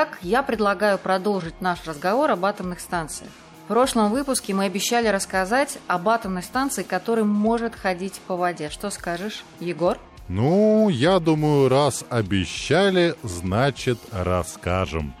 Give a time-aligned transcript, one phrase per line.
[0.00, 3.32] Итак, я предлагаю продолжить наш разговор об атомных станциях.
[3.64, 8.70] В прошлом выпуске мы обещали рассказать об атомной станции, которая может ходить по воде.
[8.70, 9.98] Что скажешь, Егор?
[10.28, 15.16] Ну, я думаю, раз обещали, значит расскажем.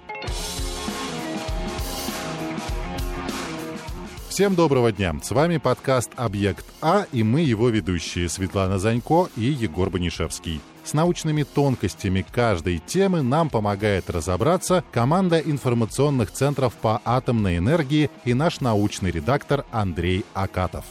[4.28, 5.12] Всем доброго дня!
[5.20, 10.60] С вами подкаст «Объект А» и мы его ведущие Светлана Занько и Егор Банишевский.
[10.88, 18.32] С научными тонкостями каждой темы нам помогает разобраться команда информационных центров по атомной энергии и
[18.32, 20.86] наш научный редактор Андрей Акатов.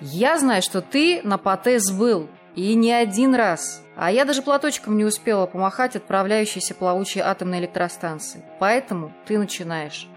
[0.00, 2.28] Я знаю, что ты на ПАТЭС был.
[2.58, 3.84] И не один раз.
[3.94, 8.42] А я даже платочком не успела помахать отправляющейся плавучей атомной электростанции.
[8.58, 10.08] Поэтому ты начинаешь.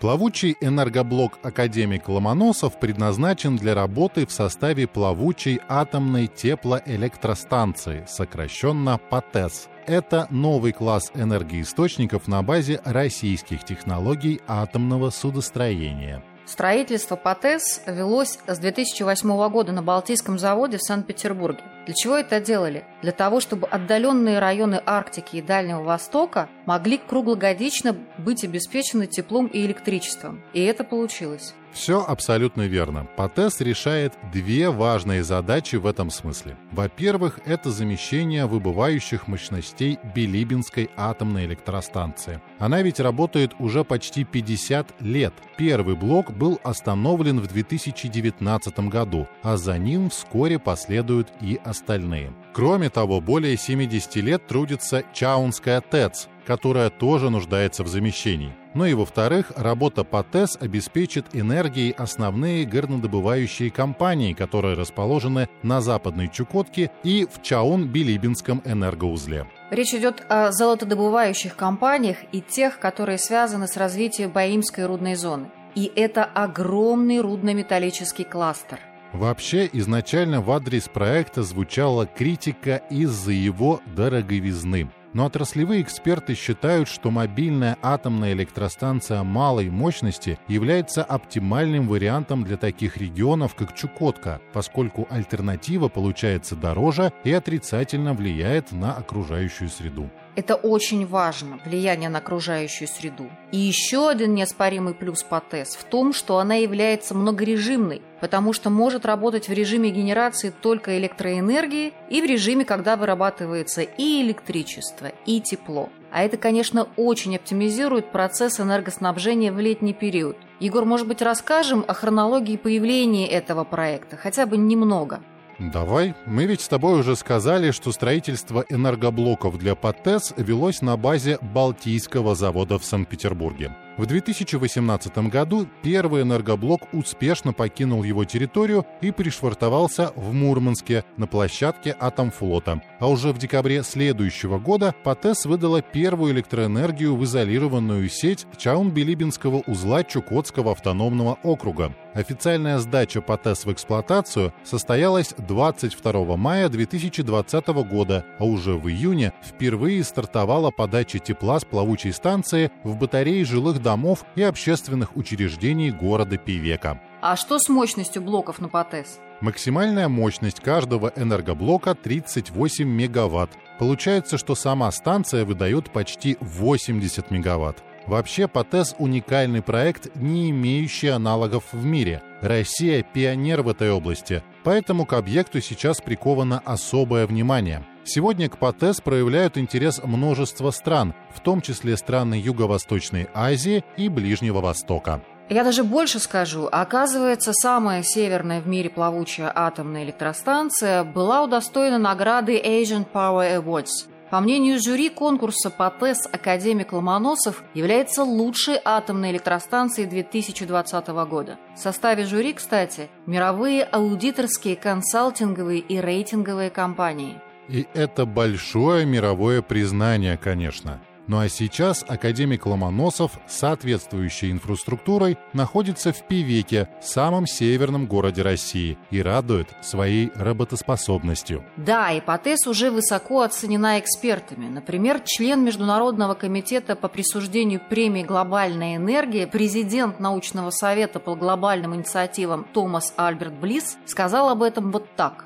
[0.00, 9.68] Плавучий энергоблок «Академик Ломоносов» предназначен для работы в составе плавучей атомной теплоэлектростанции, сокращенно ПАТЭС.
[9.88, 16.22] Это новый класс энергоисточников на базе российских технологий атомного судостроения.
[16.48, 21.62] Строительство ПАТЭС велось с 2008 года на Балтийском заводе в Санкт-Петербурге.
[21.84, 22.84] Для чего это делали?
[23.02, 29.60] Для того, чтобы отдаленные районы Арктики и Дальнего Востока могли круглогодично быть обеспечены теплом и
[29.66, 30.42] электричеством.
[30.54, 31.52] И это получилось.
[31.72, 33.06] Все абсолютно верно.
[33.16, 36.56] ПАТЭС решает две важные задачи в этом смысле.
[36.72, 42.40] Во-первых, это замещение выбывающих мощностей Билибинской атомной электростанции.
[42.58, 45.34] Она ведь работает уже почти 50 лет.
[45.56, 52.32] Первый блок был остановлен в 2019 году, а за ним вскоре последуют и остальные.
[52.52, 58.54] Кроме того, более 70 лет трудится Чаунская ТЭЦ, которая тоже нуждается в замещении.
[58.78, 66.28] Ну и во-вторых, работа по ТЭС обеспечит энергией основные горнодобывающие компании, которые расположены на Западной
[66.28, 69.48] Чукотке и в Чаун-Билибинском энергоузле.
[69.72, 75.50] Речь идет о золотодобывающих компаниях и тех, которые связаны с развитием Баимской рудной зоны.
[75.74, 78.78] И это огромный рудно-металлический кластер.
[79.12, 84.88] Вообще, изначально в адрес проекта звучала критика из-за его дороговизны.
[85.18, 92.96] Но отраслевые эксперты считают, что мобильная атомная электростанция малой мощности является оптимальным вариантом для таких
[92.98, 100.08] регионов, как Чукотка, поскольку альтернатива получается дороже и отрицательно влияет на окружающую среду.
[100.36, 103.28] Это очень важно, влияние на окружающую среду.
[103.50, 108.70] И еще один неоспоримый плюс по ТЭС в том, что она является многорежимной, потому что
[108.70, 115.40] может работать в режиме генерации только электроэнергии и в режиме, когда вырабатывается и электричество, и
[115.40, 115.88] тепло.
[116.10, 120.36] А это, конечно, очень оптимизирует процесс энергоснабжения в летний период.
[120.60, 125.20] Егор, может быть, расскажем о хронологии появления этого проекта, хотя бы немного?
[125.58, 126.14] Давай.
[126.24, 132.36] Мы ведь с тобой уже сказали, что строительство энергоблоков для ПАТЭС велось на базе Балтийского
[132.36, 133.74] завода в Санкт-Петербурге.
[133.98, 141.96] В 2018 году первый энергоблок успешно покинул его территорию и пришвартовался в Мурманске на площадке
[141.98, 142.80] Атомфлота.
[143.00, 150.04] А уже в декабре следующего года ПАТЭС выдала первую электроэнергию в изолированную сеть Чаун-Билибинского узла
[150.04, 151.92] Чукотского автономного округа.
[152.18, 160.02] Официальная сдача ПАТЭС в эксплуатацию состоялась 22 мая 2020 года, а уже в июне впервые
[160.02, 167.00] стартовала подача тепла с плавучей станции в батареи жилых домов и общественных учреждений города Пивека.
[167.20, 169.20] А что с мощностью блоков на ПАТЭС?
[169.40, 173.50] Максимальная мощность каждого энергоблока 38 мегаватт.
[173.78, 177.84] Получается, что сама станция выдает почти 80 мегаватт.
[178.08, 182.22] Вообще, ПАТЭС– уникальный проект, не имеющий аналогов в мире.
[182.40, 189.02] Россия– пионер в этой области, поэтому к объекту сейчас приковано особое внимание– Сегодня к ПАТЭС
[189.02, 195.20] проявляют интерес множество стран, в том числе страны Юго-Восточной Азии и Ближнего Востока.
[195.50, 196.70] Я даже больше скажу.
[196.72, 204.08] Оказывается, самая северная в мире плавучая атомная электростанция была удостоена награды Asian Power Awards.
[204.30, 211.58] По мнению жюри конкурса ПАТЭС «Академик Ломоносов» является лучшей атомной электростанцией 2020 года.
[211.74, 220.38] В составе жюри, кстати, мировые аудиторские, консалтинговые и рейтинговые компании– и это большое мировое признание,
[220.38, 221.00] конечно.
[221.28, 228.96] Ну а сейчас академик Ломоносов с соответствующей инфраструктурой находится в Пивеке, самом северном городе России,
[229.10, 231.62] и радует своей работоспособностью.
[231.76, 234.68] Да, ипотез уже высоко оценена экспертами.
[234.68, 242.66] Например, член Международного комитета по присуждению премии «Глобальная энергия», президент научного совета по глобальным инициативам
[242.72, 245.44] Томас Альберт Близ сказал об этом вот так.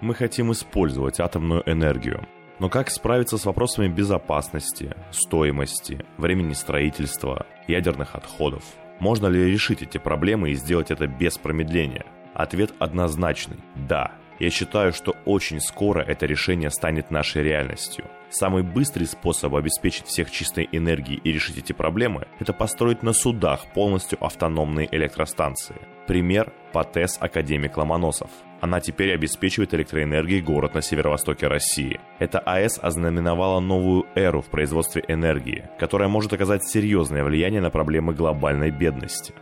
[0.00, 2.24] Мы хотим использовать атомную энергию
[2.58, 8.64] но как справиться с вопросами безопасности, стоимости, времени строительства, ядерных отходов?
[8.98, 12.04] Можно ли решить эти проблемы и сделать это без промедления?
[12.34, 13.58] Ответ однозначный–
[13.88, 14.12] да.
[14.40, 18.04] Я считаю, что очень скоро это решение станет нашей реальностью.
[18.30, 23.72] Самый быстрый способ обеспечить всех чистой энергией и решить эти проблемы– это построить на судах
[23.72, 25.76] полностью автономные электростанции.
[26.08, 28.30] Пример– ПАТЭС «Академик Ломоносов».
[28.62, 32.00] Она теперь обеспечивает электроэнергией город на северо-востоке России.
[32.18, 38.14] Эта АЭС ознаменовала новую эру в производстве энергии, которая может оказать серьезное влияние на проблемы
[38.14, 39.34] глобальной бедности.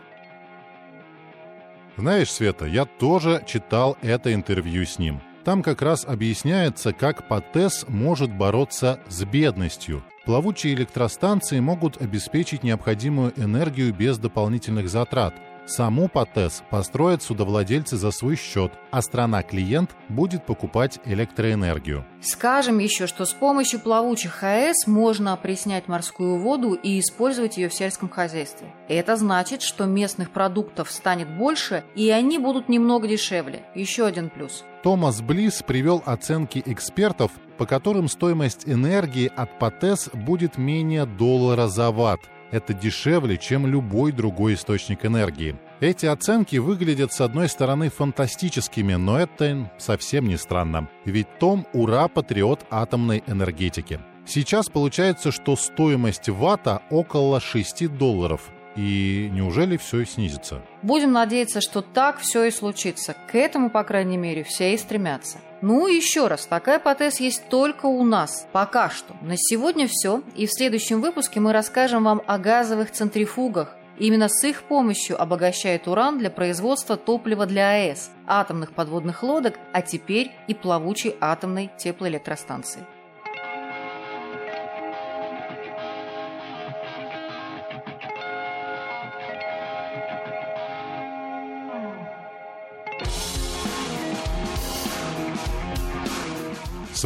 [1.97, 5.21] Знаешь, Света, я тоже читал это интервью с ним.
[5.45, 10.03] Там как раз объясняется, как ПАТЭС может бороться с бедностью.
[10.25, 15.33] Плавучие электростанции могут обеспечить необходимую энергию без дополнительных затрат–
[15.67, 22.07] Саму ПАТЭС построят судовладельцы за свой счет, а страна-клиент будет покупать электроэнергию.
[22.21, 27.75] Скажем еще, что с помощью плавучих АЭС можно опреснять морскую воду и использовать ее в
[27.75, 28.73] сельском хозяйстве.
[28.89, 33.65] Это значит, что местных продуктов станет больше, и они будут немного дешевле.
[33.75, 34.65] Еще один плюс.
[34.85, 41.91] Томас Близ привел оценки экспертов, по которым стоимость энергии от ПАТЭС будет менее доллара за
[41.91, 42.21] ватт,
[42.51, 45.57] это дешевле, чем любой другой источник энергии.
[45.81, 50.89] Эти оценки выглядят с одной стороны фантастическими, но это совсем не странно.
[51.05, 54.01] Ведь Том– ура-патриот атомной энергетики.
[54.27, 58.51] Сейчас получается, что стоимость ватта около 6 долларов.
[58.77, 60.61] И неужели все снизится?
[60.83, 63.17] Будем надеяться, что так все и случится.
[63.31, 65.39] К этому, по крайней мере, все и стремятся.
[65.63, 68.47] Ну и еще раз, такая ПТС есть только у нас.
[68.53, 69.15] Пока что.
[69.23, 70.23] На сегодня все.
[70.37, 73.75] И в следующем выпуске мы расскажем вам о газовых центрифугах.
[73.99, 79.81] Именно с их помощью обогащает уран для производства топлива для АЭС, атомных подводных лодок, а
[79.81, 82.85] теперь и плавучей атомной теплоэлектростанции.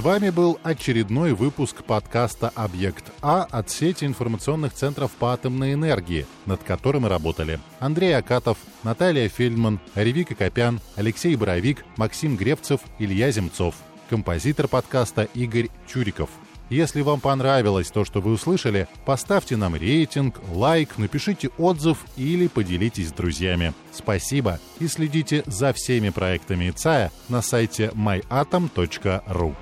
[0.01, 6.63] Вами был очередной выпуск подкаста «Объект А» от сети информационных центров по атомной энергии, над
[6.63, 7.61] которым работали.
[7.79, 13.75] Андрей Акатов, Наталья Фельдман, Ревика Копян, Алексей Боровик, Максим Гребцев, Илья Земцов.
[14.09, 16.31] Композитор подкаста Игорь Чуриков.
[16.69, 23.09] Если вам понравилось то, что вы услышали, поставьте нам рейтинг, лайк, напишите отзыв или поделитесь
[23.09, 23.75] с друзьями.
[23.93, 29.57] Спасибо и следите за всеми проектами ИЦАЯ на сайте myatom.ru.